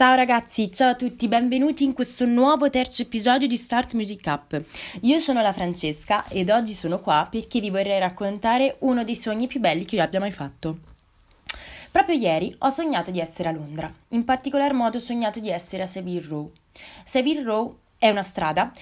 Ciao 0.00 0.14
ragazzi, 0.14 0.72
ciao 0.72 0.92
a 0.92 0.94
tutti, 0.94 1.28
benvenuti 1.28 1.84
in 1.84 1.92
questo 1.92 2.24
nuovo 2.24 2.70
terzo 2.70 3.02
episodio 3.02 3.46
di 3.46 3.58
Start 3.58 3.92
Music 3.92 4.24
Up. 4.24 4.62
Io 5.02 5.18
sono 5.18 5.42
la 5.42 5.52
Francesca 5.52 6.24
ed 6.28 6.48
oggi 6.48 6.72
sono 6.72 7.00
qua 7.00 7.28
perché 7.30 7.60
vi 7.60 7.68
vorrei 7.68 7.98
raccontare 7.98 8.76
uno 8.78 9.04
dei 9.04 9.14
sogni 9.14 9.46
più 9.46 9.60
belli 9.60 9.84
che 9.84 9.96
io 9.96 10.02
abbia 10.02 10.18
mai 10.18 10.32
fatto. 10.32 10.78
Proprio 11.90 12.16
ieri 12.16 12.56
ho 12.60 12.70
sognato 12.70 13.10
di 13.10 13.20
essere 13.20 13.50
a 13.50 13.52
Londra, 13.52 13.92
in 14.12 14.24
particolar 14.24 14.72
modo 14.72 14.96
ho 14.96 15.00
sognato 15.00 15.38
di 15.38 15.50
essere 15.50 15.82
a 15.82 15.86
Savile 15.86 16.26
Row. 16.26 16.50
Savile 17.04 17.42
Row 17.42 17.76
è 17.98 18.08
una 18.08 18.22
strada 18.22 18.72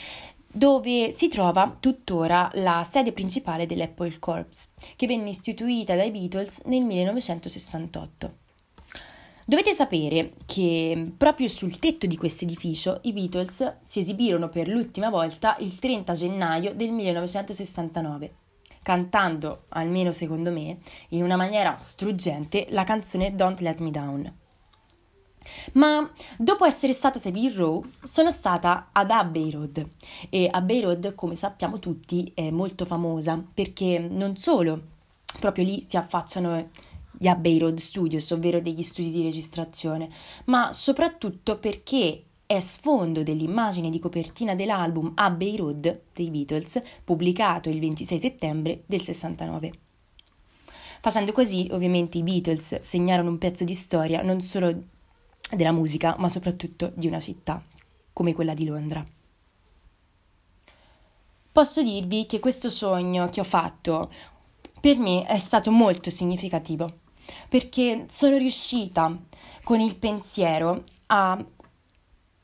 dove 0.47 1.11
si 1.11 1.27
trova 1.27 1.77
tuttora 1.81 2.49
la 2.55 2.87
sede 2.89 3.11
principale 3.11 3.67
dell'Apple 3.67 4.21
Corps, 4.21 4.71
che 4.95 5.07
venne 5.09 5.31
istituita 5.31 5.97
dai 5.97 6.13
Beatles 6.13 6.61
nel 6.67 6.85
1968. 6.85 8.47
Dovete 9.49 9.73
sapere 9.73 10.35
che 10.45 11.11
proprio 11.17 11.49
sul 11.49 11.79
tetto 11.79 12.07
di 12.07 12.19
questo 12.19 12.45
edificio 12.45 12.99
i 13.05 13.15
Beatles 13.15 13.79
si 13.83 14.01
esibirono 14.01 14.51
per 14.51 14.69
l'ultima 14.69 15.09
volta 15.09 15.57
il 15.61 15.79
30 15.79 16.13
gennaio 16.13 16.75
del 16.75 16.91
1969, 16.91 18.35
cantando, 18.83 19.63
almeno 19.69 20.13
secondo 20.13 20.53
me, 20.53 20.81
in 21.09 21.23
una 21.23 21.37
maniera 21.37 21.79
struggente 21.79 22.67
la 22.73 22.85
canzone 22.85 23.35
Don't 23.35 23.61
Let 23.61 23.79
Me 23.81 23.91
Down. 23.91 24.35
Ma 25.73 26.13
dopo 26.37 26.67
essere 26.67 26.93
stata 26.93 27.17
a 27.17 27.23
Savile 27.23 27.55
Row, 27.55 27.83
sono 28.03 28.31
stata 28.31 28.91
ad 28.93 29.11
Abbey 29.11 29.51
Road 29.51 29.89
e 30.29 30.47
Abbey 30.53 30.83
Road, 30.83 31.15
come 31.15 31.37
sappiamo 31.37 31.79
tutti, 31.79 32.31
è 32.35 32.51
molto 32.51 32.85
famosa 32.85 33.43
perché 33.55 33.99
non 33.99 34.37
solo 34.37 34.97
proprio 35.41 35.65
lì 35.65 35.83
si 35.89 35.97
affacciano 35.97 36.69
gli 37.21 37.27
Abbey 37.27 37.59
Road 37.59 37.79
Studios, 37.79 38.31
ovvero 38.31 38.61
degli 38.61 38.83
studi 38.83 39.11
di 39.11 39.23
registrazione, 39.23 40.09
ma 40.45 40.73
soprattutto 40.73 41.59
perché 41.59 42.23
è 42.47 42.61
sfondo 42.61 43.25
dell'immagine 43.25 43.91
di 43.91 43.99
copertina 43.99 44.55
dell'album 44.55 45.13
Abbey 45.17 45.57
Road 45.57 46.03
dei 46.15 46.31
Beatles, 46.31 46.81
pubblicato 47.03 47.69
il 47.69 47.81
26 47.81 48.21
settembre 48.21 48.83
del 48.87 49.03
69. 49.03 49.73
Facendo 51.01 51.33
così, 51.33 51.69
ovviamente, 51.73 52.19
i 52.19 52.23
Beatles 52.23 52.81
segnarono 52.81 53.31
un 53.31 53.39
pezzo 53.39 53.65
di 53.65 53.75
storia 53.75 54.23
non 54.23 54.41
solo 54.41 54.73
della 55.51 55.73
musica, 55.73 56.15
ma 56.19 56.29
soprattutto 56.29 56.93
di 56.95 57.09
una 57.09 57.21
città, 57.21 57.63
come 58.13 58.33
quella 58.33 58.55
di 58.55 58.65
Londra. 58.65 59.05
Posso 61.51 61.83
dirvi 61.83 62.27
che 62.27 62.39
questo 62.39 62.71
sogno 62.71 63.29
che 63.29 63.41
ho 63.41 63.45
fatto 63.45 64.09
per 64.81 64.97
me 64.99 65.25
è 65.25 65.39
stato 65.39 65.73
molto 65.73 66.09
significativo 66.09 67.07
perché 67.49 68.07
sono 68.09 68.37
riuscita 68.37 69.17
con 69.63 69.81
il 69.81 69.97
pensiero 69.97 70.85
a 71.07 71.43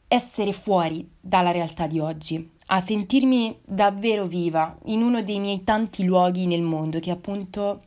essere 0.08 0.52
fuori 0.52 1.08
dalla 1.20 1.50
realtà 1.50 1.86
di 1.86 1.98
oggi, 1.98 2.50
a 2.66 2.80
sentirmi 2.80 3.60
davvero 3.64 4.26
viva 4.26 4.76
in 4.84 5.02
uno 5.02 5.22
dei 5.22 5.40
miei 5.40 5.64
tanti 5.64 6.04
luoghi 6.04 6.46
nel 6.46 6.62
mondo, 6.62 7.00
che 7.00 7.10
appunto 7.10 7.82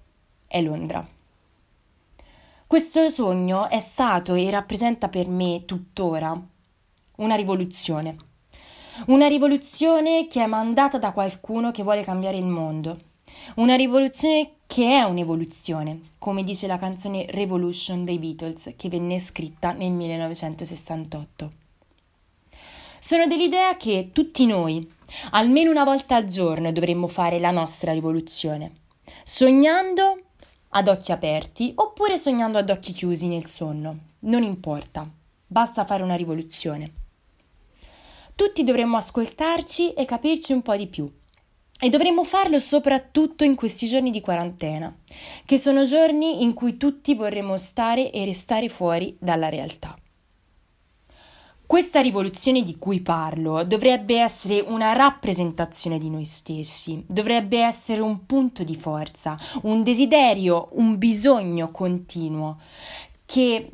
è 0.48 0.62
Londra. 0.62 1.08
Questo 2.68 3.10
sogno 3.10 3.70
è 3.70 3.80
stato 3.80 4.34
e 4.34 4.50
rappresenta 4.50 5.08
per 5.08 5.30
me 5.30 5.64
tuttora 5.66 6.38
una 7.18 7.36
rivoluzione. 7.36 8.18
Una 9.06 9.28
rivoluzione 9.28 10.28
che 10.28 10.44
è 10.44 10.48
mandata 10.48 10.98
da 10.98 11.12
qualcuno 11.12 11.72
che 11.72 11.84
vuole 11.84 12.04
cambiare 12.04 12.38
il 12.38 12.46
mondo. 12.46 13.00
Una 13.56 13.76
rivoluzione 13.76 14.52
che 14.68 15.00
è 15.00 15.04
un'evoluzione, 15.04 16.02
come 16.20 16.44
dice 16.44 16.68
la 16.68 16.78
canzone 16.78 17.26
Revolution 17.30 18.04
dei 18.04 18.20
Beatles, 18.20 18.74
che 18.76 18.90
venne 18.90 19.20
scritta 19.20 19.72
nel 19.72 19.92
1968. 19.92 21.52
Sono 23.00 23.26
dell'idea 23.26 23.78
che 23.78 24.10
tutti 24.12 24.46
noi, 24.46 24.86
almeno 25.32 25.72
una 25.72 25.86
volta 25.86 26.16
al 26.16 26.26
giorno, 26.26 26.72
dovremmo 26.72 27.08
fare 27.08 27.40
la 27.40 27.52
nostra 27.52 27.94
rivoluzione, 27.94 28.74
sognando 29.24 30.20
ad 30.70 30.90
occhi 30.90 31.12
aperti 31.12 31.72
oppure 31.76 32.18
sognando 32.18 32.58
ad 32.58 32.70
occhi 32.70 32.92
chiusi 32.92 33.28
nel 33.28 33.48
sonno, 33.48 33.98
non 34.20 34.44
importa, 34.44 35.10
basta 35.48 35.86
fare 35.86 36.04
una 36.04 36.16
rivoluzione. 36.16 36.92
Tutti 38.36 38.64
dovremmo 38.64 38.98
ascoltarci 38.98 39.94
e 39.94 40.06
capirci 40.06 40.52
un 40.52 40.62
po' 40.62 40.76
di 40.76 40.88
più 40.88 41.10
e 41.80 41.90
dovremmo 41.90 42.24
farlo 42.24 42.58
soprattutto 42.60 43.44
in 43.44 43.56
questi 43.56 43.88
giorni 43.88 44.12
di 44.12 44.22
quarantena, 44.22 44.96
che 45.46 45.58
sono 45.58 45.84
giorni 45.84 46.44
in 46.44 46.54
cui 46.54 46.78
tutti 46.78 47.14
vorremmo 47.14 47.58
stare 47.58 48.12
e 48.12 48.26
restare 48.26 48.70
fuori 48.70 49.16
dalla 49.20 49.50
realtà. 49.50 49.98
Questa 51.68 52.00
rivoluzione 52.00 52.62
di 52.64 52.78
cui 52.78 53.02
parlo 53.02 53.66
dovrebbe 53.66 54.20
essere 54.22 54.62
una 54.62 54.94
rappresentazione 54.94 56.00
di 56.00 56.10
noi 56.10 56.24
stessi, 56.24 57.04
dovrebbe 57.06 57.60
essere 57.60 58.00
un 58.00 58.26
punto 58.26 58.64
di 58.64 58.76
forza, 58.76 59.38
un 59.64 59.84
desiderio, 59.84 60.70
un 60.72 60.98
bisogno 60.98 61.70
continuo 61.70 62.58
che 63.26 63.70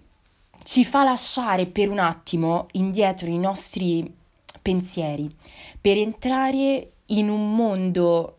ci 0.64 0.84
fa 0.84 1.04
lasciare 1.04 1.68
per 1.68 1.90
un 1.90 2.00
attimo 2.00 2.66
indietro 2.72 3.28
i 3.28 3.38
nostri 3.38 4.12
pensieri 4.60 5.30
per 5.80 5.98
entrare 5.98 6.93
in 7.08 7.30
un 7.30 7.56
mondo 7.56 8.38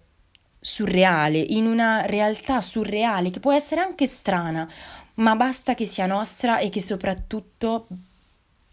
surreale, 0.61 1.39
in 1.39 1.67
una 1.67 2.07
realtà 2.07 2.61
surreale 2.61 3.31
che 3.31 3.41
può 3.41 3.53
essere 3.53 3.81
anche 3.81 4.07
strana, 4.07 4.69
ma 5.15 5.37
basta 5.37 5.75
che 5.75 5.85
sia 5.85 6.07
nostra 6.07 6.59
e 6.59 6.71
che 6.71 6.81
soprattutto 6.81 7.87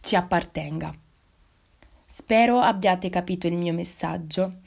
ci 0.02 0.16
appartenga. 0.16 0.94
Spero 2.06 2.59
abbiate 2.59 3.09
capito 3.09 3.47
il 3.47 3.56
mio 3.56 3.74
messaggio. 3.74 4.59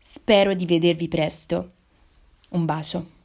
Spero 0.00 0.54
di 0.54 0.66
vedervi 0.66 1.08
presto. 1.08 1.70
Un 2.50 2.64
bacio. 2.64 3.18